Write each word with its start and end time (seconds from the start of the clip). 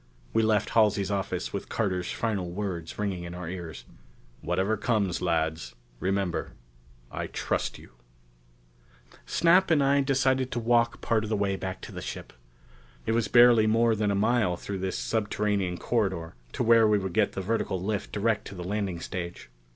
We 0.33 0.41
left 0.41 0.71
Halsey's 0.71 1.11
office 1.11 1.53
with 1.53 1.69
Carter's 1.69 2.11
final 2.11 2.49
words 2.49 2.97
ringing 2.97 3.23
in 3.23 3.35
our 3.35 3.47
ears. 3.47 3.85
"Whatever 4.41 4.75
comes, 4.75 5.21
lads, 5.21 5.75
remember 5.99 6.53
I 7.11 7.27
trust 7.27 7.77
you...." 7.77 7.91
Snap 9.27 9.69
and 9.69 9.83
I 9.83 10.01
decided 10.01 10.51
to 10.53 10.59
walk 10.59 11.01
part 11.01 11.23
of 11.23 11.29
the 11.29 11.37
way 11.37 11.55
back 11.55 11.81
to 11.81 11.91
the 11.91 12.01
ship. 12.01 12.33
It 13.05 13.11
was 13.11 13.27
barely 13.27 13.67
more 13.67 13.95
than 13.95 14.09
a 14.09 14.15
mile 14.15 14.57
through 14.57 14.79
this 14.79 14.97
subterranean 14.97 15.77
corridor 15.77 16.33
to 16.53 16.63
where 16.63 16.87
we 16.87 16.97
could 16.97 17.13
get 17.13 17.33
the 17.33 17.41
vertical 17.41 17.79
lift 17.79 18.11
direct 18.11 18.45
to 18.47 18.55
the 18.55 18.63
landing 18.63 19.01
stage. 19.01 19.51